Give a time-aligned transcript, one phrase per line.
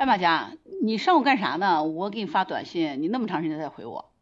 [0.00, 0.50] 哎，马佳，
[0.82, 1.84] 你上午干啥呢？
[1.84, 4.12] 我给你发短信，你那么长时间才回我。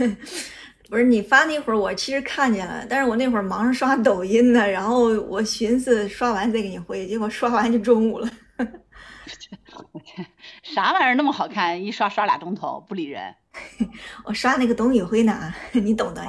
[0.88, 8.30] 不是你发那会儿，我其实看见了，但是我那会儿忙着刷抖音呢，然后我寻思刷完再给你回，结果刷完就中午了。
[9.92, 10.26] 我天，
[10.62, 11.84] 啥玩意儿那么好看？
[11.84, 13.34] 一刷刷俩钟头不理人。
[14.24, 16.24] 我刷那个董宇辉呢，你懂的。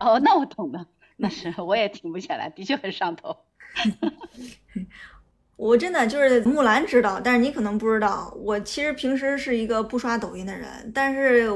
[0.00, 0.84] 哦，那我懂的，
[1.16, 3.36] 那是我也停不下来，的确很上头。
[5.62, 11.48] 我真的就是木兰知道，但是你可能不知道，我其实平时是一个不刷抖音的人，但是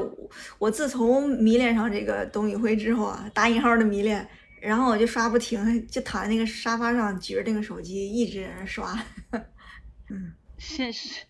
[0.57, 4.25] 我自从迷恋上这个董宇辉之后啊，打引号的迷恋，
[4.61, 8.97] 然后我就刷不停，就躺在那个沙发上举着那个手机一直在那刷。
[10.09, 11.25] 嗯，现实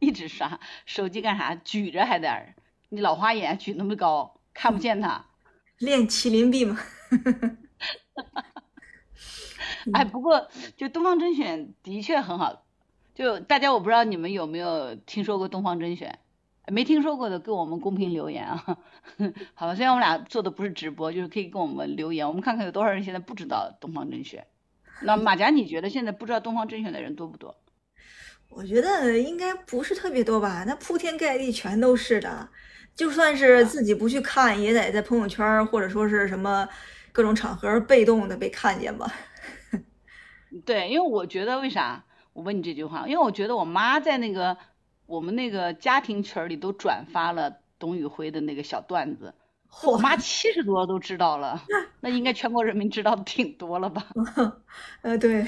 [0.00, 1.54] 一直刷手机干啥？
[1.54, 2.28] 举着还得，
[2.88, 5.26] 你老花眼举那么高，看不见他。
[5.78, 6.76] 练麒麟臂吗？
[9.92, 12.64] 哎，不过就东方甄选的确很好，
[13.14, 16.18] 就大家我不知道你们有没有听说过东方甄选，
[16.68, 18.64] 没听说过的给我们公屏留言啊。
[19.54, 24.46] 好吧，虽然我们俩做的不是直播，就是可以给我们留言，我们看看有多少人现在不知道东方甄选。
[25.02, 27.56] 那马甲，你觉得现在不知道东方甄选的人多不多？
[28.50, 32.48] 我觉得应该不是特别多吧，那铺天盖地全都是的，
[32.94, 36.68] 就算是自己不去看，也得在朋友圈或者说是什么
[37.12, 39.10] 各种场合被动的被看见吧。
[40.64, 42.04] 对，因为我觉得为啥？
[42.32, 44.56] 我问你这句话，因为我觉得我妈在那个
[45.06, 49.34] 我们那个家庭群里都转发了董宇辉的那个小段子，
[49.84, 51.62] 我妈七十多都知道了，
[52.00, 54.06] 那应该全国人民知道的挺多了吧？
[55.02, 55.44] 呃，对，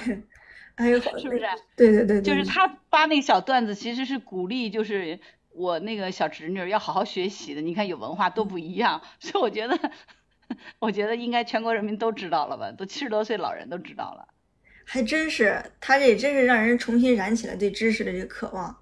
[0.75, 1.41] 哎呦 是不是？
[1.77, 5.21] 对对对，就是他发那个小段子，其实是鼓励，就是
[5.53, 7.61] 我那个小侄女要好好学习的。
[7.61, 9.79] 你看有文化都不一样， 所以我觉得，
[10.81, 12.73] 我觉得应该全国人民都知道了吧？
[12.73, 14.29] 都七十多岁老人都知道了。
[14.85, 18.77] 还真是，他这真是让人重新燃起了对知识的这个渴望。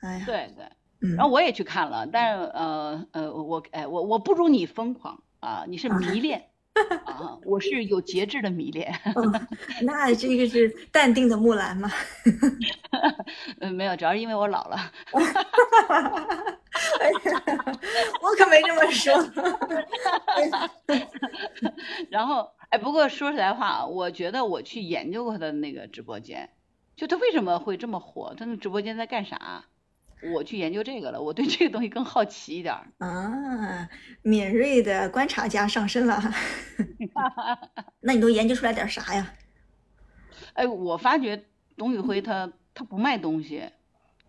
[0.00, 0.64] 哎呀，对对，
[1.02, 6.42] 嗯，然后我也去看了，但是呃呃，我哎我我不如你疯狂啊，你是迷恋
[7.04, 8.92] 啊，我是有节制的迷恋。
[9.82, 11.90] 那这个是淡定的木兰吗？
[13.60, 14.76] 嗯，没有，主要是因为我老了。
[17.00, 17.42] 哎呀，
[18.22, 19.12] 我可没这么说。
[22.10, 22.50] 然后。
[22.70, 26.50] 哎，不过说实在话，我觉得我去研究过他的那个直播间，
[26.96, 29.64] 就他为什么会这么火，他那直播间在干啥？
[30.34, 32.74] 我去研究这个了，我对这个东西更好奇一点。
[32.98, 33.88] 啊，
[34.22, 36.22] 敏锐的观察家上身了。
[38.00, 39.34] 那你都研究出来点啥呀？
[40.52, 41.42] 哎，我发觉
[41.76, 43.70] 董宇辉他他不卖东西，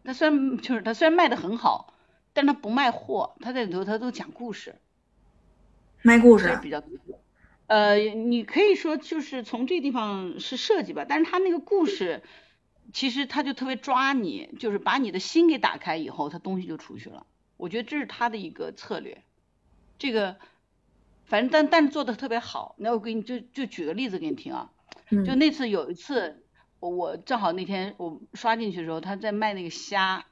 [0.03, 1.94] 他虽然就是他虽然卖的很好，
[2.34, 4.73] 但他不卖货，他在里头他都讲故事。
[6.02, 6.58] 卖故事。
[6.62, 6.81] 比较。
[7.72, 12.22] 呃，你可以说就是从这地方是设计吧，但是他那个故事，
[12.92, 17.26] 其实他就特别抓你，就是把你的心给打开以后，他东西就出去了。
[17.56, 19.24] 我觉得这是他的一个策略。
[19.98, 20.36] 这个，
[21.24, 22.76] 反正但但是做的特别好。
[22.78, 24.70] 那我给你就就举个例子给你听啊，
[25.26, 26.44] 就那次有一次，
[26.82, 30.26] 我我正好那天我刷进去的时候，他在卖那个虾，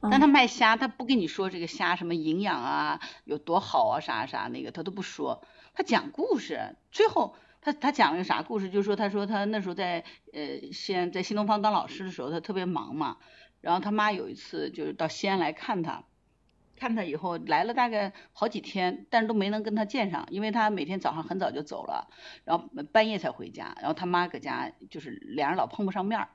[0.00, 5.44] 但他卖虾，他不跟你说这个虾什么营养啊，有多好啊，啥啥那个他都不说。
[5.78, 8.68] 他讲故事，最后他他讲了个啥故事？
[8.68, 10.02] 就是说，他说他那时候在
[10.32, 13.18] 呃西安，在新东方当老师的时候，他特别忙嘛。
[13.60, 16.02] 然后他妈有一次就是到西安来看他，
[16.74, 22.08] 看他以后来了大概好几天，但是都没能跟他见上，因为他每天早上很早就走了，
[22.44, 23.76] 然后半夜才回家。
[23.78, 26.28] 然后他妈搁家就是俩人老碰不上面儿。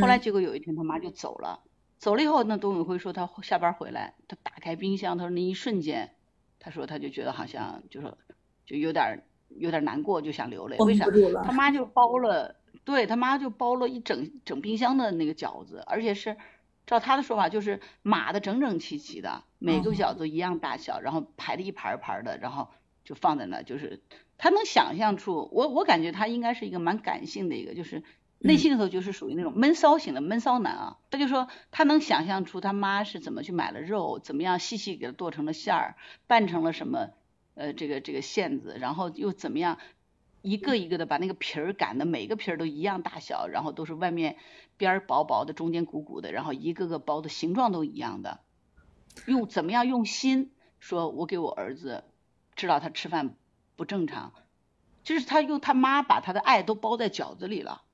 [0.00, 1.58] 后来结果有一天他妈就走了，
[1.98, 6.14] 走了以后，那董宇辉说他下班回来，他打开冰箱，他说那一瞬间，
[6.60, 8.16] 他说他就觉得好像就说。
[8.66, 10.76] 就有点有点难过，就想流泪。
[10.78, 11.06] 为啥？
[11.44, 16.36] 他妈就包了，对他妈就包了一整整冰箱的那个饺子，而且是
[16.84, 22.68] 照他的说法，就是码的整整齐齐的，每个饺子一样大小，然后排的一盘一盘的，然后
[23.04, 24.02] 就放在那，就是
[24.36, 28.02] 他能想象出，我我感觉他应该是一个蛮感性的一个，就是
[28.40, 30.98] 内心里头就是属于那种闷骚型的闷骚男啊。
[31.10, 35.96] 他就说他能想象出他妈是怎么去买了肉，怎么样细细给他剁成了馅儿，
[36.26, 37.10] 拌成了什么。
[37.56, 39.78] 呃，这个这个馅子，然后又怎么样，
[40.42, 44.36] 一个一个的把那个皮儿擀的，每个皮儿都一样大小，然后都是外面
[44.76, 48.40] 边儿薄薄的，中间鼓鼓的，然后一个个包的形状都一样的，
[49.24, 52.04] 用怎么样用心说，我给我儿子
[52.54, 53.34] 知道他吃饭
[53.74, 54.34] 不正常，
[55.02, 57.84] 就是他用他妈把他的爱都包在饺子里了，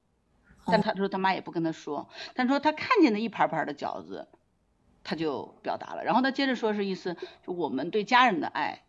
[0.66, 4.26] 但他说他妈也不跟他说，他说他看见那一盘盘的饺子，
[5.04, 7.16] 他就表达了，然后他接着说是意思，
[7.46, 8.82] 就我们对家人的爱。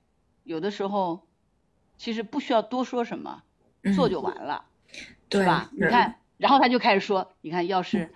[0.43, 1.25] 有的时候，
[1.97, 3.43] 其实不需要多说什么，
[3.95, 4.65] 做就完了，
[5.31, 5.69] 是吧？
[5.71, 8.13] 你看，然后他就开始说，你看，要是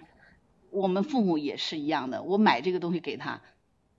[0.70, 3.42] 我们父母也是一样的，我买这个东西给他，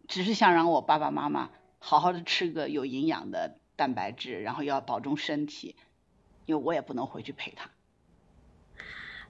[0.06, 5.76] 只是想让我爸爸妈妈好好的吃个有营养的蛋白质，然后要保重身体，
[6.46, 7.70] 因为我也不能回去陪他。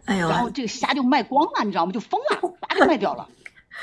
[0.05, 1.93] 哎呦，然后这个虾就卖光了，你知道吗？
[1.93, 3.29] 就疯了， 叭就卖掉了。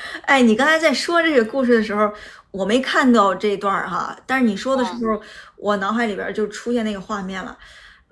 [0.24, 2.12] 哎，你刚才在说这个故事的时候，
[2.52, 5.22] 我没看到这段儿哈，但是你说的时候，
[5.58, 7.58] 我脑海里边就出现那个画面了。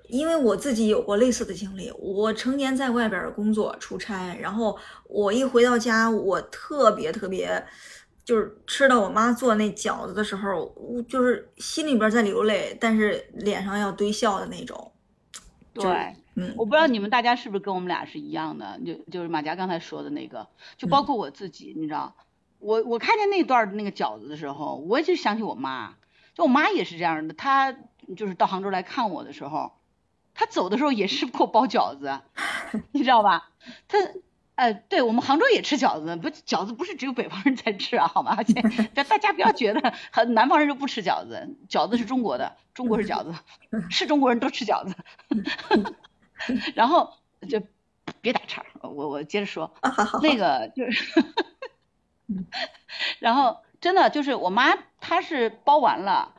[0.06, 4.78] 因为我自己有过类似的经历，我成年在外边工作出差，然后
[5.08, 7.64] 我一回到家，我特别特别，
[8.22, 14.92] 就是吃到我妈做那饺子的时候，我就是心里边在流泪，但是脸上要堆笑的那种。
[15.72, 22.14] 对，嗯，我不知道你们大家是不是跟我们俩是一样的，就就是马佳刚才说的那个，就包括我自己，你知道，
[22.58, 25.94] 我我看见那段那个饺子的时候，我就想起我妈，
[26.34, 27.74] 就我妈也是这样的，她
[28.16, 29.72] 就是到杭州来看我的时候。
[30.36, 32.20] 她走的时候也是给我包饺子，
[32.90, 33.50] 你知道吧？
[33.86, 33.98] 她，
[34.56, 38.36] 呃，对我们杭州也吃饺子，不，饺子不是只有北方人才吃啊，好吗？
[38.94, 43.32] 大大家不要觉得很南方人就不吃饺子，饺子是中国的，中国是饺子，
[43.90, 44.96] 是中国人都吃饺子。
[46.74, 47.12] 然后
[47.48, 47.62] 就
[48.20, 49.74] 别打岔，我我接着说，
[50.22, 51.24] 那个就是，
[53.20, 56.32] 然后真的就是我妈她是包完了。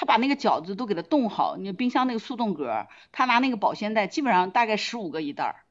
[0.00, 5.64] 他把那个饺子都给它冻好，你冰箱那个速冻格，他拿那个保鲜袋，基本上大概十五个一袋儿，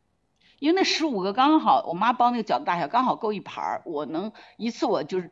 [0.60, 5.31] 因为那十五个刚好，我妈包那个饺子大小刚好够一盘儿，我能一次我就是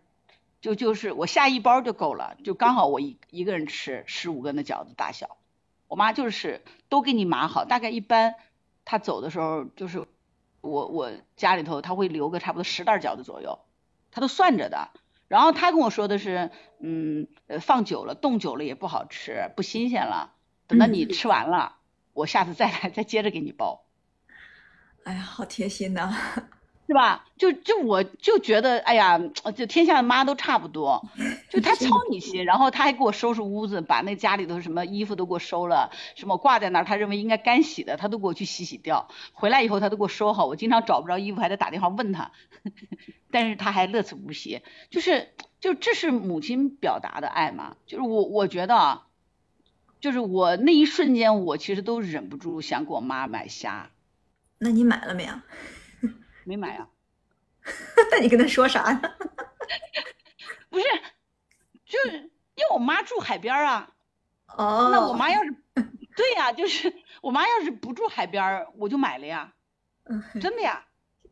[0.61, 5.35] 就就是我下一包就够了，就刚好我一一个人吃十五个那饺子大小，
[5.95, 8.35] 我妈就是都给你码好，大概一般
[8.83, 10.05] 她走的时候就是
[10.59, 13.59] 我我家里头她会留个差不多十袋饺子左右，
[14.11, 14.89] 她都算着的。
[15.29, 16.51] 然后她跟我说的是，
[16.81, 17.29] 嗯，
[17.61, 20.33] 放久了，冻久了也不好吃，不新鲜了。
[20.67, 21.77] 等到你吃完了，
[22.11, 23.85] 我下次再来，再接着给你包。
[25.05, 26.13] 哎呀，好贴心呐，
[26.87, 27.25] 是吧？
[27.37, 29.19] 就就我就觉得，哎呀，
[29.55, 31.03] 就天下的妈都差不多，
[31.49, 39.09] 就他操你心，然后他还给我收拾屋子，把那家里头什么衣服都给我收了，什么挂在那儿，他认为应该干洗的，他都给我去洗洗掉。
[39.33, 42.31] 回来以后他都给我收好，我经常找不着衣服，还得打电话问他。
[43.31, 49.07] 但是他还乐此不疲，就是就这是母亲表达的爱嘛，就是我我觉得啊，
[49.99, 53.89] 就是我那一瞬间我其实都忍不住想给我妈买虾。
[54.59, 55.33] 那你买了没有？
[56.45, 56.87] 没买啊。
[58.11, 59.01] 那你跟他说啥呢？
[60.69, 60.85] 不是，
[61.85, 62.17] 就是
[62.55, 63.91] 因为我妈住海边啊。
[64.47, 64.89] 哦。
[64.91, 65.55] 那我妈要是，
[66.15, 69.53] 对呀，就是我妈要是不住海边，我就买了呀。
[70.05, 70.23] 嗯。
[70.39, 70.85] 真的呀。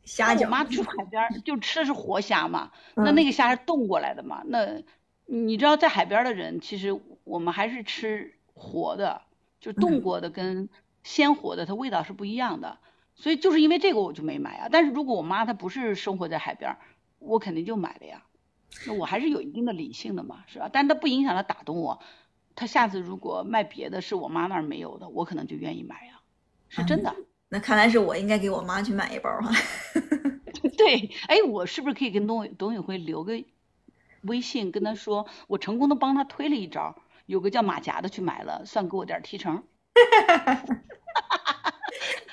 [0.04, 2.72] 虾我妈住海边，就吃的是活虾嘛。
[2.94, 4.42] 那那个虾是冻过来的嘛？
[4.44, 4.82] 那
[5.24, 9.22] 你知道，在海边的人，其实我们还是吃活的，
[9.60, 10.68] 就冻过的跟
[11.02, 12.78] 鲜活的，它味道是不一样的。
[13.14, 14.68] 所以就是因为这个，我就没买啊。
[14.70, 16.76] 但是如果我妈她不是生活在海边，
[17.18, 18.22] 我肯定就买了呀。
[18.86, 20.68] 那我还是有一定的理性的嘛，是吧？
[20.72, 22.00] 但它不影响她打动我。
[22.56, 26.20] 她下次如果卖别的，是我妈那儿没有的，我可能就愿意买呀，
[26.68, 27.14] 是真的。
[27.48, 29.50] 那看来是我应该给我妈去买一包哈。
[30.76, 33.44] 对，哎，我是不是可以跟董董宇辉留个
[34.22, 36.96] 微信，跟他说我成功的帮他推了一招，
[37.26, 39.62] 有个叫马甲的去买了，算给我点提成。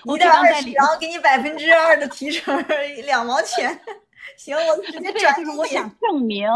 [0.06, 0.50] 哈哈哈哈哈！
[0.50, 2.63] 一袋二十，然后给你百分之二的提成，
[3.06, 3.80] 两毛钱。
[4.38, 5.36] 行，我直接转。
[5.36, 6.47] 就是我想证明，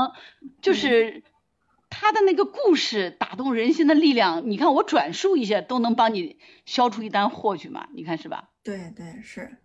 [0.61, 1.23] 就是
[1.89, 7.87] 他的那个故事打动人心的力量，你看我转述一下都能帮你消除一单货去嘛？
[7.93, 8.49] 你看是吧？
[8.63, 9.57] 对对是，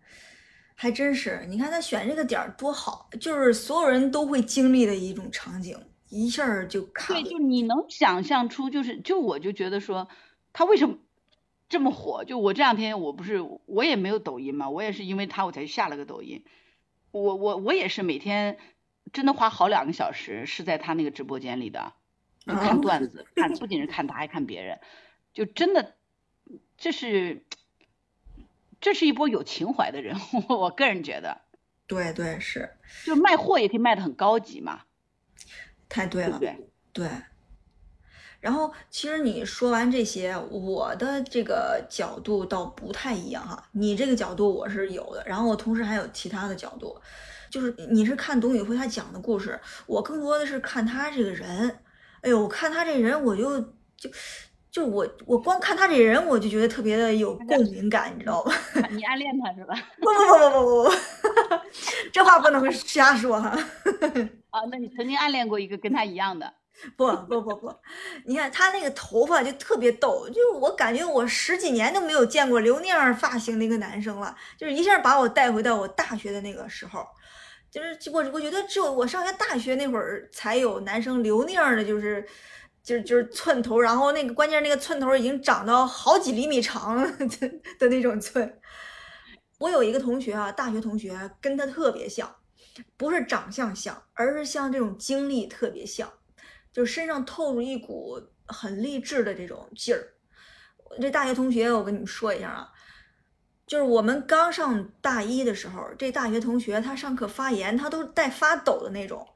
[0.75, 1.47] 还真是。
[1.49, 5.79] 你看他选这个点儿多好，就是所有人都会经历的一种场景，
[6.09, 7.17] 一下就看。
[7.17, 10.09] 对，就你能想象出，就是就我就觉得说，
[10.53, 10.97] 他为什么
[11.71, 12.27] 这么火？
[12.27, 16.45] 就我这两天我不是我也没有抖音嘛，我也是因为他我才下了个抖音。
[17.11, 18.59] 我我我也是每天
[19.11, 21.95] 真的花好两个小时是在他那个直播间里的，
[22.45, 24.81] 看段子，看不仅是看他，还看别人，
[25.33, 25.95] 就真的
[26.77, 27.43] 这是。
[28.83, 30.17] 这是一波有情怀的人，
[30.49, 31.43] 我个人觉得，
[31.87, 34.85] 对对是，就卖货也可以卖的很高级嘛，
[35.87, 36.57] 太对了，对
[36.91, 37.07] 对。
[38.41, 46.97] 然后其实你说完这些，我的这个角度倒不太一样哈，你这个角度我是有的，然后我同时还有其他的角度，
[47.51, 51.79] 就是你是看董宇辉他讲的故事，我更多的是看他这个人，
[52.23, 53.61] 哎呦，我看他这人我就
[53.97, 54.11] 就。
[54.73, 58.53] 就我，我光看他这人，我就觉得特别的有共鸣感，你知道吧？
[58.93, 59.75] 你暗恋他是吧？
[59.99, 60.91] 不不不不不不，
[62.13, 63.49] 这话不能瞎说哈。
[63.49, 66.55] 啊，那你曾经暗恋过一个跟他一样的？
[66.97, 67.75] 不不不不，
[68.25, 77.05] 你看他那个头发就特别逗，就是我感觉我十几年都没有见过留那样发型的一个男生了，就是一下把我带回到我大学的那个时候。
[77.71, 82.27] 就是我我觉得只有我上学大学那会儿才有男生留那样的，就是
[82.83, 87.27] 就是就是寸头，然后那个关键那个寸头已经长到好几厘米长的
[87.79, 88.59] 的那种寸。
[89.59, 92.35] 我有一个同学啊，大学同学跟他特别像，
[92.97, 96.11] 不是长相像，而是像这种经历特别像，
[96.73, 100.15] 就身上透着一股很励志的这种劲儿。
[101.01, 102.73] 这大学同学，我跟你们说一下啊，
[103.67, 109.27] 就是我们刚上大一的时候，这大学同学他上课发言，他都带发抖的那种，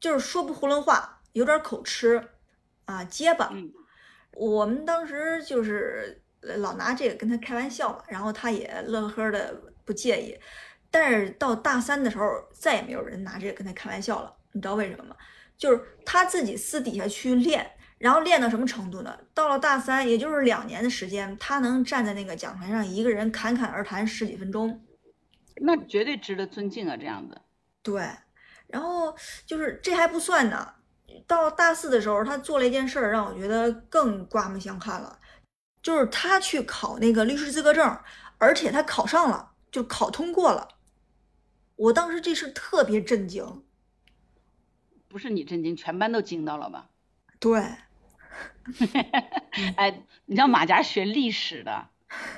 [0.00, 2.28] 就是说不囫囵话，有点口吃
[2.84, 3.52] 啊，结巴。
[4.32, 6.20] 我们当时就是。
[6.58, 10.38] 老拿这个跟他开玩笑嘛，然后他也乐呵的不介意。
[10.90, 14.30] 但是到大三的时候，再也没有人拿这个跟他开玩笑了。
[14.52, 15.16] 你知道为什么吗？
[15.56, 19.18] 就是他自己私底下去练，然后练到什么程度呢？
[19.32, 24.84] 到了大三，也就是两年的时间，他能站在那个讲台上，一个人侃侃而谈十几分钟，
[25.56, 26.96] 那绝对值得尊敬啊！
[26.96, 27.40] 这样子。
[27.82, 28.02] 对，
[28.66, 29.14] 然后
[29.46, 30.74] 就是这还不算呢。
[31.26, 35.18] 到大四的时候，他做了一件事儿，让我觉得更刮目相看了。
[35.80, 37.98] 就是他去考那个律师资格证，
[38.38, 40.66] 而且他考上了，就考通过了。
[41.76, 43.63] 我当时这事特别震惊，
[45.14, 46.88] 不是你震惊，全班都惊到了吧？
[47.38, 47.60] 对。
[49.76, 51.86] 哎，你知道马甲学历史的，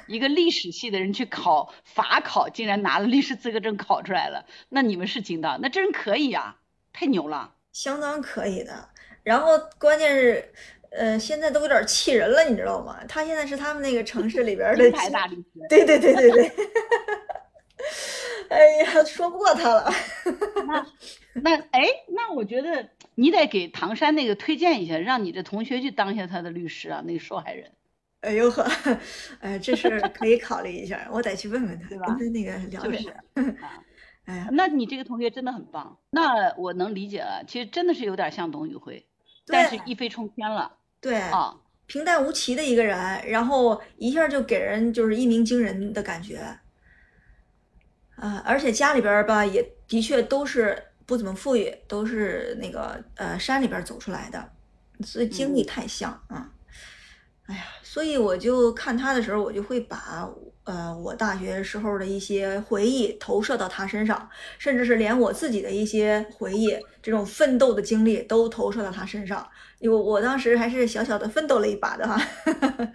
[0.06, 5.56] 一个历史系的人去考法考，竟然拿了律师资格证考出来了，那你们是惊到？
[5.56, 6.59] 那这人可以啊，
[6.92, 8.90] 太牛了，相当可以的。
[9.23, 10.52] 然后关键是。
[10.90, 12.99] 呃，现在都有点气人了，你知道吗？
[13.09, 15.45] 他现在是他们那个城市里边的牌大律师。
[15.68, 16.49] 对对对对对。
[18.49, 19.90] 哎呀，说不过他了。
[20.66, 20.87] 那
[21.42, 27.71] 那哎，那我觉得你得给唐山那个推荐一下，让你的同学去当一下他的律师啊，那个受害人。
[28.21, 28.66] 哎呦呵，
[29.40, 32.06] 哎，这事可以考虑一下，我得去问问他，对吧？
[32.18, 33.14] 跟他那个就是。
[34.26, 37.45] 哎呀，那你这个同学真的很棒，那我能理解了。
[37.47, 39.06] 其实真的是有点像董宇辉，
[39.47, 40.73] 但是一飞冲天了。
[41.00, 41.56] 对啊，
[41.87, 46.40] 平淡无奇的一个人，然后一下就给人就是一鸣惊人的感觉，
[48.16, 54.50] 啊，而且家里边吧也的确都是不怎么富裕，都是那个呃山里边走出来的，
[55.04, 56.50] 所以经历太像啊。
[57.46, 60.28] 哎呀，所以我就看他的时候，我就会把
[60.64, 69.49] 呃我大学时候的一些回忆投射到他身上，甚至是连我自己的一些回忆，这种奋斗的经历都投射到他身上。
[69.78, 72.20] 因为我当时还是小小的奋斗了一把的哈。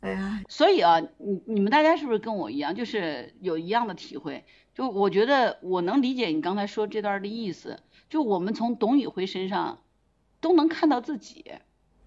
[0.00, 4.44] 哎呀，所以啊，你你们大家是不是跟我一样，就是有一样的体会？
[4.74, 9.82] 就我觉得我能理解你刚才说这段的意思，就我们从董宇辉身上
[10.40, 11.52] 都能看到自己。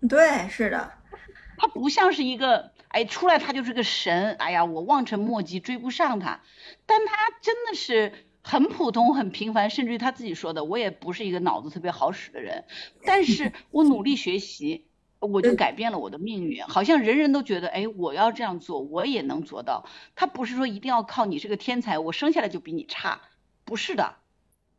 [0.07, 0.91] 对，是的。
[1.57, 6.41] 他不像是一个，哎，出来他就是个神，哎呀，我望尘莫及，追不上他。
[6.85, 12.63] 但他真的是很普通、很平凡，甚至于他自己说的，我也不是一个脑子特别好使的人，
[13.03, 14.85] 但是我努力学习，
[15.19, 16.63] 我就改变了我的命运。
[16.63, 19.85] 好像人人都觉得，哎，我要这样做，我也能做到。
[20.15, 23.19] 他不是说一定要靠你是个天才，我生下来就比你差，
[23.65, 24.15] 不是的。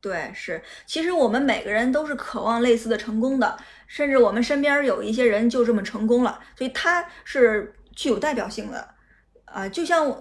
[0.01, 8.95] 对，是，其实我们每个人都是渴望类似的成功的，甚至我们身边有一些人就这么成功了，所以他是具有代表性的，
[9.53, 10.15] 啊，就像我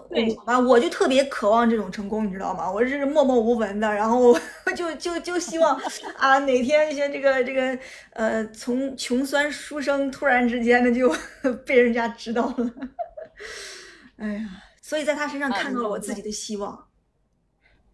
[0.46, 2.70] 吧，我就特别渴望这种成功，你知道吗？
[2.72, 4.36] 我是默默无闻的，然后
[4.76, 5.80] 就就就希望
[6.18, 7.78] 啊，哪天像这个这个
[8.14, 11.16] 呃，从穷酸书生突然之间的就
[11.66, 12.74] 被人家知道了，
[14.18, 14.50] 哎呀，
[14.82, 16.88] 所以在他身上看到了我自己的希望。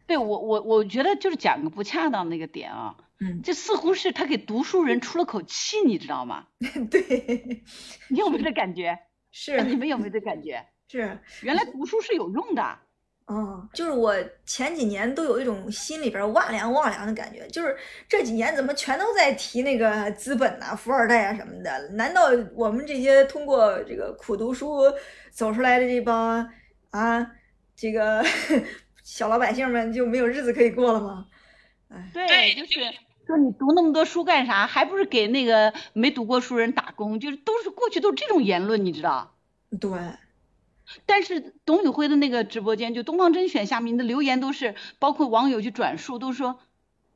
[0.08, 6.46] 对我我我觉得就是讲个不恰当那个点啊，嗯，这似乎是他给读书人出了口气，你知道吗？
[6.90, 7.64] 对，
[8.10, 8.98] 你有没有这感觉？
[9.32, 10.66] 是，你们有没有这感觉？
[10.90, 12.78] 是，原来读书是有用的。
[13.28, 14.16] 嗯，就是我
[14.46, 17.76] 前几年都有一种心里边哇凉哇凉的感觉，就是
[18.08, 21.90] 这几年怎么全都在提那个资本呐、富二代啊什么的？
[21.90, 22.24] 难道
[22.54, 24.82] 我们这些通过这个苦读书
[25.32, 26.48] 走出来的这帮
[26.92, 27.32] 啊，
[27.76, 28.24] 这个？
[29.06, 31.28] 小老百姓们就没有日子可以过了吗？
[31.90, 32.80] 哎，对，就是
[33.28, 34.66] 说你读那么多书干啥？
[34.66, 37.20] 还不是给那个没读过书人打工？
[37.20, 39.36] 就是都是过去都是这种言论，你知道？
[39.80, 39.92] 对。
[41.06, 46.60] 但是董宇辉的那个直播间，就东方甄选下面的留言都是，包括网友去转述，都说，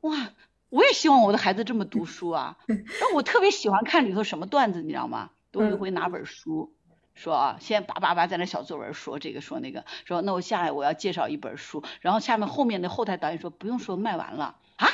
[0.00, 0.30] 哇，
[0.68, 2.56] 我也希望我的孩子这么读书啊。
[2.68, 5.30] 那我特别喜欢看里头什么段子，你知道吗？
[5.52, 6.72] 董宇辉拿本书。
[7.12, 14.88] 说啊，先叭叭叭在那小作文说这个说那个，说那我下来我要介绍一本书，然后下面后面的后台导演说不用说卖完了啊，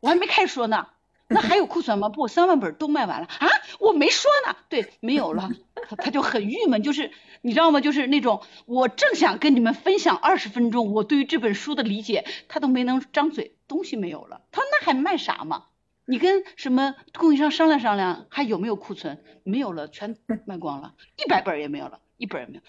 [0.00, 0.88] 我还没开始说呢，
[1.32, 2.08] 那还有库存吗？
[2.08, 3.48] 不，三万本都卖完了啊！
[3.80, 5.50] 我没说呢，对，没有了，
[5.88, 7.10] 他他就很郁闷，就是
[7.40, 7.80] 你知道吗？
[7.80, 15.64] 就是那种我正想跟你们分享二十分钟我对于这本书的理解，他都没能张嘴，东西没有了，他那还卖啥嘛？
[16.04, 19.22] 你跟什么供应商商量商量，还有没有库存？
[19.44, 22.60] 没有了，全卖光了，一百本也没有了，一本也没有。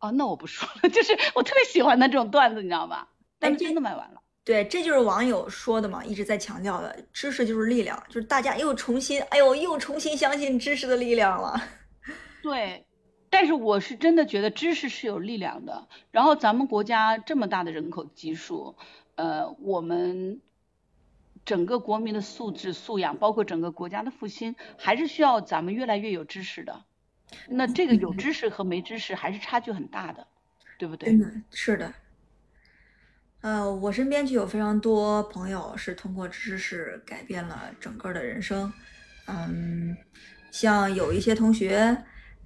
[0.00, 3.08] 哦，那我不说了，就是我特别喜欢的这种段子，你知道吧？
[3.38, 4.20] 但是真的卖完了。
[4.42, 11.62] 对，这就是网友说的嘛，一直在强调的，知识就是力量，就是大家又重新，哎呦，又重新相信知识的力量了。
[12.42, 12.86] 对，
[13.28, 15.86] 但是我是真的觉得知识是有力量的。
[16.10, 18.76] 然后咱们国家这么大的人口基数，
[19.14, 20.40] 呃，我们
[21.44, 26.82] 整个国民的素质素养，包括整个国家的复兴，还是需要咱们越来越有知识的。
[27.46, 30.26] 那这个有知识和没知识还是差距很大的，
[30.78, 31.16] 对不对？
[31.50, 31.92] 是的。
[33.40, 38.70] 呃，我身边就有非常多朋友是通过知识改变了整个的人生。
[39.26, 39.96] 嗯，
[40.50, 41.96] 像有一些同学，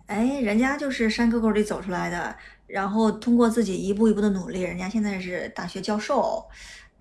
[0.07, 2.37] 哎，人家就是山沟沟里走出来的，
[2.67, 6.45] 然后通过自己一步一步的努力，人家现在是大学教授，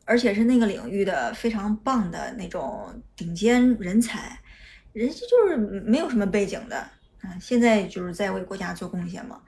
[0.05, 4.39] 而且是那个领域的非常棒的那种顶尖人才，
[4.93, 6.83] 人家就是没有什么背景的，
[7.23, 9.39] 嗯，现在就是在为国家做贡献嘛。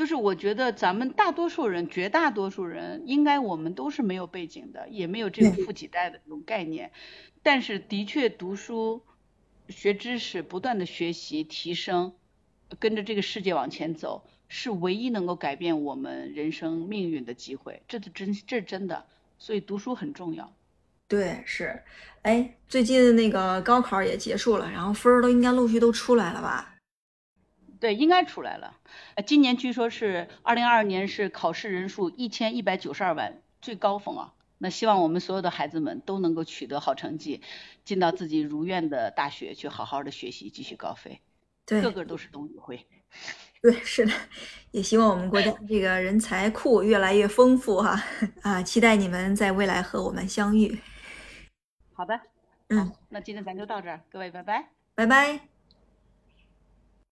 [0.00, 6.90] 就是我觉得咱们大多数人，绝大多数人，应该我们都是没有背景的，也没有这个富几代的这种概念。
[7.42, 9.02] 但是的确读书、
[9.68, 12.14] 学知识、不断的学习、提升，
[12.78, 17.82] 跟着这个世界往前走，是唯一能够改变我们人生命运的机会。
[17.86, 19.04] 这是真，这是真的。
[19.38, 20.50] 所以读书很重要。
[21.08, 21.82] 对，是。
[22.22, 26.76] 哎，最近那个高考也结束了，然后分儿都应该陆续都出来了吧？
[27.80, 28.76] 对，应该出来了。
[29.14, 34.34] 呃，今年据说是二零二二年是考试人数一千一百九十二万，最高峰啊。
[34.58, 37.40] 那希望我们所有的孩子们都能够取得好成绩，
[37.82, 41.20] 进到自己如愿的大学去好好的学习，继续高飞。
[41.64, 42.86] 对，个个都是董宇辉。
[43.62, 44.12] 对，是的，
[44.70, 48.02] 也希望我们国家这个人才库越来越丰富哈。
[48.42, 50.78] 啊，期待你们在未来和我们相遇。
[51.94, 52.20] 好的，
[52.68, 54.68] 嗯，那今天咱就到这儿，各位拜拜。
[54.94, 55.49] 拜拜。